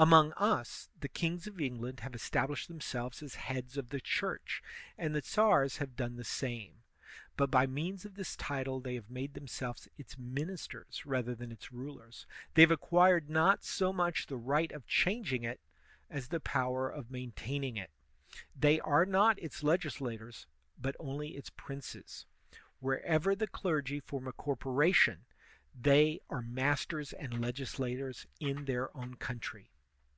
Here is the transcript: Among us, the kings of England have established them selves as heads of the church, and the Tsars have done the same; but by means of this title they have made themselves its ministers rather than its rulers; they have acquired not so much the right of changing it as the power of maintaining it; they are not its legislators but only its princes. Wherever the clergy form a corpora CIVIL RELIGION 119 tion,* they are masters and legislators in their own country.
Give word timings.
Among 0.00 0.32
us, 0.36 0.90
the 1.00 1.08
kings 1.08 1.48
of 1.48 1.60
England 1.60 1.98
have 2.06 2.14
established 2.14 2.68
them 2.68 2.80
selves 2.80 3.20
as 3.20 3.34
heads 3.34 3.76
of 3.76 3.88
the 3.88 4.00
church, 4.00 4.62
and 4.96 5.12
the 5.12 5.20
Tsars 5.22 5.78
have 5.78 5.96
done 5.96 6.14
the 6.14 6.22
same; 6.22 6.84
but 7.36 7.50
by 7.50 7.66
means 7.66 8.04
of 8.04 8.14
this 8.14 8.36
title 8.36 8.78
they 8.78 8.94
have 8.94 9.10
made 9.10 9.34
themselves 9.34 9.88
its 9.98 10.16
ministers 10.16 11.04
rather 11.04 11.34
than 11.34 11.50
its 11.50 11.72
rulers; 11.72 12.26
they 12.54 12.62
have 12.62 12.70
acquired 12.70 13.28
not 13.28 13.64
so 13.64 13.92
much 13.92 14.28
the 14.28 14.36
right 14.36 14.70
of 14.70 14.86
changing 14.86 15.42
it 15.42 15.58
as 16.08 16.28
the 16.28 16.38
power 16.38 16.88
of 16.88 17.10
maintaining 17.10 17.76
it; 17.76 17.90
they 18.54 18.78
are 18.78 19.04
not 19.04 19.36
its 19.42 19.64
legislators 19.64 20.46
but 20.80 20.94
only 21.00 21.30
its 21.30 21.50
princes. 21.50 22.24
Wherever 22.78 23.34
the 23.34 23.48
clergy 23.48 23.98
form 23.98 24.28
a 24.28 24.32
corpora 24.32 24.92
CIVIL 24.94 25.14
RELIGION 25.24 25.24
119 25.74 25.74
tion,* 25.74 25.82
they 25.82 26.20
are 26.36 26.42
masters 26.42 27.12
and 27.12 27.40
legislators 27.40 28.28
in 28.38 28.66
their 28.66 28.96
own 28.96 29.16
country. 29.16 29.72